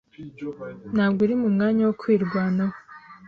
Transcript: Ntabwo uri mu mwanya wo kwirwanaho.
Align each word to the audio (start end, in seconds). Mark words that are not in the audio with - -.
Ntabwo 0.95 1.19
uri 1.25 1.35
mu 1.41 1.47
mwanya 1.55 1.81
wo 1.87 1.93
kwirwanaho. 2.01 2.77